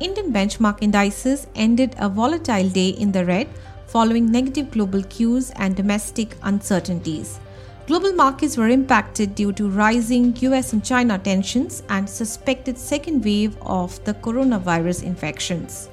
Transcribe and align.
Indian 0.00 0.32
benchmark 0.32 0.78
indices 0.80 1.46
ended 1.54 1.94
a 1.98 2.08
volatile 2.08 2.70
day 2.70 2.88
in 2.88 3.12
the 3.12 3.22
red 3.22 3.46
following 3.86 4.32
negative 4.32 4.70
global 4.70 5.02
cues 5.02 5.50
and 5.56 5.76
domestic 5.76 6.36
uncertainties. 6.42 7.38
Global 7.86 8.14
markets 8.14 8.56
were 8.56 8.68
impacted 8.68 9.34
due 9.34 9.52
to 9.52 9.68
rising 9.68 10.34
US 10.36 10.72
and 10.72 10.82
China 10.82 11.18
tensions 11.18 11.82
and 11.90 12.08
suspected 12.08 12.78
second 12.78 13.22
wave 13.22 13.58
of 13.60 14.02
the 14.04 14.14
coronavirus 14.14 15.02
infections. 15.02 15.90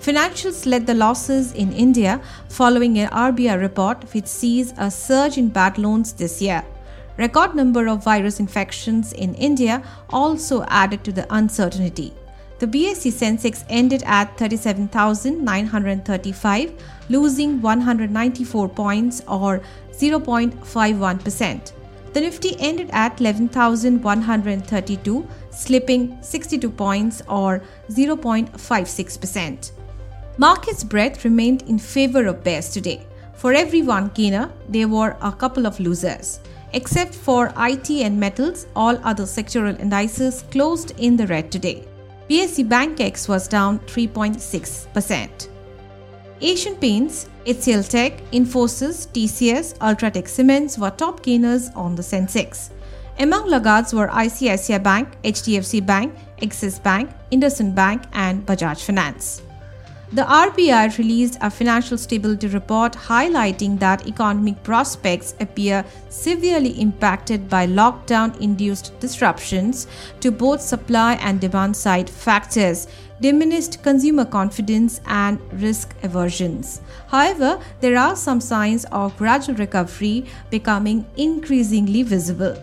Financials 0.00 0.64
led 0.64 0.86
the 0.86 0.94
losses 0.94 1.52
in 1.52 1.74
India 1.74 2.22
following 2.48 2.98
an 2.98 3.10
RBI 3.10 3.60
report 3.60 4.02
which 4.14 4.26
sees 4.26 4.72
a 4.78 4.90
surge 4.90 5.36
in 5.36 5.50
bad 5.50 5.76
loans 5.76 6.14
this 6.14 6.40
year. 6.40 6.64
Record 7.18 7.54
number 7.54 7.86
of 7.86 8.02
virus 8.02 8.40
infections 8.40 9.12
in 9.12 9.34
India 9.34 9.82
also 10.08 10.64
added 10.68 11.04
to 11.04 11.12
the 11.12 11.26
uncertainty. 11.28 12.14
The 12.62 12.68
BSE 12.68 13.10
Sensex 13.10 13.64
ended 13.68 14.04
at 14.06 14.38
37,935, 14.38 16.72
losing 17.08 17.60
194 17.60 18.68
points 18.68 19.20
or 19.26 19.60
0.51%. 19.90 21.72
The 22.12 22.20
Nifty 22.20 22.54
ended 22.60 22.88
at 22.92 23.20
11,132, 23.20 25.28
slipping 25.50 26.16
62 26.22 26.70
points 26.70 27.20
or 27.28 27.64
0.56%. 27.90 29.72
Markets' 30.38 30.84
breadth 30.84 31.24
remained 31.24 31.62
in 31.62 31.80
favor 31.80 32.26
of 32.26 32.44
bears 32.44 32.70
today. 32.70 33.04
For 33.34 33.52
every 33.52 33.82
one 33.82 34.12
gainer, 34.14 34.52
there 34.68 34.86
were 34.86 35.16
a 35.20 35.32
couple 35.32 35.66
of 35.66 35.80
losers. 35.80 36.38
Except 36.74 37.12
for 37.12 37.52
IT 37.58 37.90
and 37.90 38.20
metals, 38.20 38.68
all 38.76 38.96
other 39.02 39.24
sectoral 39.24 39.76
indices 39.80 40.44
closed 40.52 40.92
in 40.96 41.16
the 41.16 41.26
red 41.26 41.50
today. 41.50 41.88
BSE 42.32 42.66
Bankex 42.66 43.28
was 43.28 43.46
down 43.46 43.78
3.6%. 43.80 45.48
Asian 46.40 46.74
Paints, 46.76 47.28
HCL 47.44 47.86
Tech, 47.90 48.22
Infosys, 48.30 49.06
TCS, 49.08 49.76
Ultratech 49.80 50.26
Cements 50.26 50.78
were 50.78 50.88
top 50.88 51.22
gainers 51.22 51.68
on 51.74 51.94
the 51.94 52.00
Sensex. 52.00 52.70
Among 53.18 53.50
laggards 53.50 53.92
were 53.92 54.08
ICICI 54.08 54.82
Bank, 54.82 55.08
HDFC 55.22 55.84
Bank, 55.84 56.14
Axis 56.42 56.78
Bank, 56.78 57.10
IndusInd 57.30 57.74
Bank, 57.74 58.04
and 58.14 58.46
Bajaj 58.46 58.82
Finance. 58.82 59.42
The 60.14 60.24
RBI 60.24 60.98
released 60.98 61.38
a 61.40 61.50
financial 61.50 61.96
stability 61.96 62.46
report 62.48 62.92
highlighting 62.92 63.78
that 63.78 64.06
economic 64.06 64.62
prospects 64.62 65.34
appear 65.40 65.86
severely 66.10 66.78
impacted 66.78 67.48
by 67.48 67.66
lockdown 67.66 68.38
induced 68.38 68.92
disruptions 69.00 69.86
to 70.20 70.30
both 70.30 70.60
supply 70.60 71.14
and 71.14 71.40
demand 71.40 71.74
side 71.74 72.10
factors, 72.10 72.88
diminished 73.22 73.82
consumer 73.82 74.26
confidence, 74.26 75.00
and 75.06 75.40
risk 75.54 75.94
aversions. 76.02 76.82
However, 77.08 77.58
there 77.80 77.96
are 77.96 78.14
some 78.14 78.42
signs 78.42 78.84
of 78.92 79.16
gradual 79.16 79.54
recovery 79.54 80.26
becoming 80.50 81.06
increasingly 81.16 82.02
visible. 82.02 82.62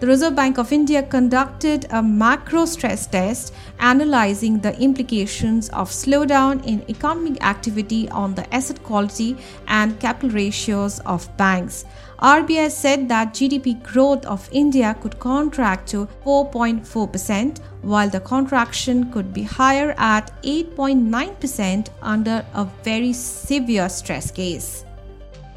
The 0.00 0.06
Reserve 0.06 0.36
Bank 0.36 0.58
of 0.58 0.70
India 0.70 1.02
conducted 1.02 1.86
a 1.90 2.00
macro 2.00 2.66
stress 2.66 3.08
test 3.08 3.52
analyzing 3.80 4.60
the 4.60 4.80
implications 4.80 5.70
of 5.70 5.90
slowdown 5.90 6.64
in 6.64 6.88
economic 6.88 7.42
activity 7.44 8.08
on 8.10 8.32
the 8.36 8.54
asset 8.54 8.80
quality 8.84 9.36
and 9.66 9.98
capital 9.98 10.30
ratios 10.30 11.00
of 11.00 11.28
banks. 11.36 11.84
RBI 12.20 12.70
said 12.70 13.08
that 13.08 13.34
GDP 13.34 13.82
growth 13.82 14.24
of 14.24 14.48
India 14.52 14.96
could 15.02 15.18
contract 15.18 15.88
to 15.88 16.06
4.4%, 16.24 17.58
while 17.82 18.08
the 18.08 18.20
contraction 18.20 19.12
could 19.12 19.34
be 19.34 19.42
higher 19.42 19.96
at 19.98 20.30
8.9% 20.44 21.88
under 22.02 22.46
a 22.54 22.64
very 22.84 23.12
severe 23.12 23.88
stress 23.88 24.30
case. 24.30 24.84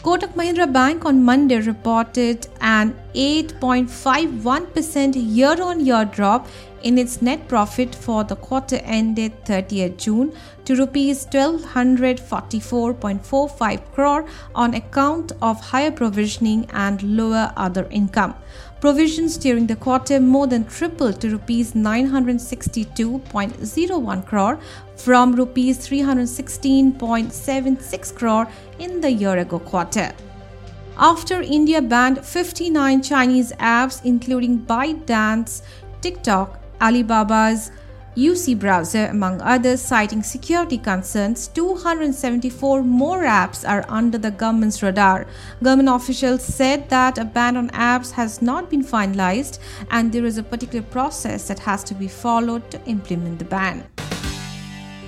Kotak 0.04 0.34
Mahindra 0.34 0.66
Bank 0.74 1.06
on 1.06 1.24
Monday 1.24 1.60
reported 1.60 2.48
an 2.60 2.96
8.51% 3.14 5.14
year 5.16 5.62
on 5.62 5.80
year 5.80 6.06
drop 6.06 6.48
in 6.84 6.98
its 6.98 7.22
net 7.22 7.48
profit 7.48 7.94
for 7.94 8.24
the 8.24 8.36
quarter 8.36 8.78
ended 8.84 9.46
30th 9.46 9.98
June 9.98 10.34
to 10.66 10.76
rupees 10.76 11.28
1244.45 11.28 13.94
crore 13.94 14.26
on 14.56 14.74
account 14.74 15.32
of 15.42 15.60
higher 15.60 15.92
provisioning 15.92 16.66
and 16.72 17.04
lower 17.04 17.54
other 17.56 17.88
income. 17.92 18.34
Provisions 18.80 19.38
during 19.38 19.68
the 19.68 19.76
quarter 19.76 20.20
more 20.20 20.48
than 20.48 20.66
tripled 20.66 21.22
to 21.22 21.30
rupees 21.30 21.74
962.01 21.74 24.26
crore 24.26 24.60
from 24.96 25.36
rupees 25.36 25.78
316.76 25.88 28.16
crore 28.16 28.48
in 28.80 29.02
the 29.02 29.12
year 29.12 29.38
ago 29.38 29.60
quarter. 29.60 30.12
After 30.98 31.42
India 31.42 31.82
banned 31.82 32.26
59 32.26 33.02
Chinese 33.02 33.54
apps 33.54 34.02
including 34.04 34.60
ByteDance, 34.66 35.62
TikTok, 36.02 36.60
Alibaba's 36.82 37.72
UC 38.18 38.60
browser, 38.60 39.06
among 39.06 39.40
others, 39.40 39.80
citing 39.82 40.22
security 40.22 40.78
concerns, 40.78 41.48
274 41.50 42.84
more 42.84 43.22
apps 43.22 43.68
are 43.68 43.86
under 43.88 44.18
the 44.18 44.32
government's 44.32 44.84
radar. 44.84 45.28
Government 45.64 45.88
officials 45.88 46.44
said 46.44 46.90
that 46.90 47.18
a 47.18 47.24
ban 47.24 47.56
on 47.56 47.70
apps 47.70 48.12
has 48.12 48.42
not 48.42 48.70
been 48.70 48.84
finalized 48.84 49.60
and 49.92 50.12
there 50.12 50.26
is 50.26 50.38
a 50.38 50.44
particular 50.44 50.84
process 50.84 51.48
that 51.48 51.60
has 51.60 51.86
to 51.86 51.94
be 51.94 52.08
followed 52.08 52.70
to 52.72 52.84
implement 52.86 53.40
the 53.40 53.46
ban. 53.46 53.86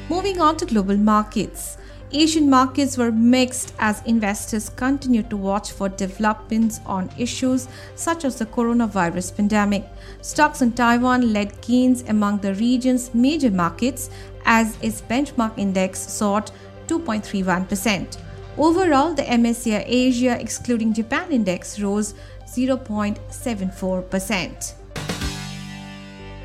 Moving 0.10 0.40
on 0.40 0.56
to 0.58 0.66
global 0.66 0.96
markets. 0.96 1.78
Asian 2.16 2.48
markets 2.48 2.96
were 2.96 3.12
mixed 3.12 3.74
as 3.80 4.04
investors 4.06 4.70
continued 4.70 5.32
to 5.32 5.38
watch 5.38 5.72
for 5.72 5.90
developments 5.90 6.80
on 6.86 7.10
issues 7.18 7.68
such 7.96 8.24
as 8.24 8.38
the 8.38 8.46
coronavirus 8.46 9.36
pandemic. 9.36 9.84
Stocks 10.22 10.62
in 10.62 10.74
Taiwan 10.74 11.34
led 11.34 11.60
gains 11.62 12.04
among 12.08 12.38
the 12.38 12.54
region's 12.54 13.16
major 13.16 13.50
markets 13.50 14.12
as 14.46 14.78
its 14.84 15.02
benchmark 15.02 15.58
index 15.58 16.00
soared 16.00 16.52
2.31%. 16.86 18.20
Overall, 18.60 19.16
the 19.16 19.24
MSCI 19.24 19.84
Asia 19.88 20.40
excluding 20.40 20.94
Japan 20.94 21.32
index 21.32 21.80
rose 21.80 22.14
0.74%. 22.46 24.74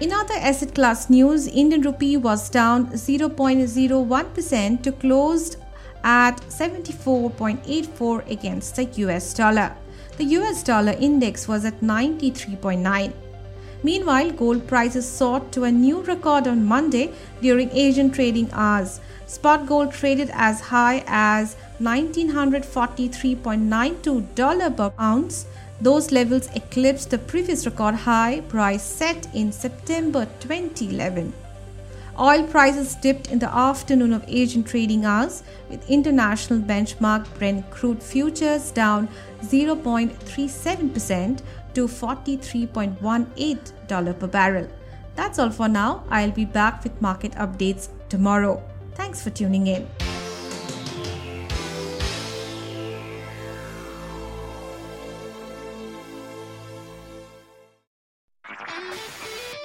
In 0.01 0.13
other 0.13 0.35
asset 0.35 0.77
class 0.77 1.11
news, 1.11 1.49
Indian 1.49 1.83
rupee 1.83 2.17
was 2.17 2.49
down 2.49 2.87
0.01% 2.93 4.83
to 4.85 4.93
closed 4.93 5.57
at 6.05 6.37
74.84 6.43 8.31
against 8.31 8.77
the 8.77 8.85
US 8.85 9.35
dollar. 9.35 9.75
The 10.17 10.25
US 10.37 10.63
dollar 10.63 10.93
index 10.93 11.49
was 11.49 11.65
at 11.65 11.81
93.9. 11.81 13.13
Meanwhile, 13.83 14.31
gold 14.33 14.69
prices 14.69 15.05
soared 15.05 15.51
to 15.51 15.65
a 15.65 15.73
new 15.73 16.03
record 16.03 16.47
on 16.47 16.65
Monday 16.65 17.13
during 17.43 17.69
Asian 17.73 18.13
trading 18.13 18.49
hours. 18.53 19.01
Spot 19.27 19.67
gold 19.67 19.91
traded 19.91 20.31
as 20.33 20.61
high 20.61 21.03
as 21.09 21.57
$1943.92 21.81 24.77
per 24.77 24.93
ounce 25.01 25.47
those 25.81 26.11
levels 26.11 26.49
eclipsed 26.57 27.11
the 27.11 27.19
previous 27.19 27.65
record 27.65 27.95
high 27.95 28.41
price 28.49 28.83
set 28.83 29.33
in 29.33 29.53
September 29.53 30.27
2011. 30.41 31.33
Oil 32.19 32.43
prices 32.49 32.97
dipped 32.97 33.29
in 33.29 33.39
the 33.39 33.55
afternoon 33.55 34.13
of 34.13 34.25
Asian 34.27 34.65
trading 34.65 35.05
hours, 35.05 35.45
with 35.71 35.89
international 35.89 36.59
benchmark 36.59 37.33
Brent 37.39 37.71
crude 37.71 38.03
futures 38.03 38.73
down 38.73 39.09
0.37% 39.43 41.43
to 41.75 41.87
$43.18 41.87 44.19
per 44.19 44.27
barrel. 44.27 44.67
That's 45.15 45.39
all 45.39 45.51
for 45.51 45.69
now. 45.69 46.03
I'll 46.11 46.33
be 46.33 46.45
back 46.45 46.83
with 46.83 47.01
market 47.01 47.31
updates 47.33 47.89
tomorrow. 48.09 48.61
Thanks 48.97 49.23
for 49.23 49.31
tuning 49.31 49.69
in. 49.69 49.87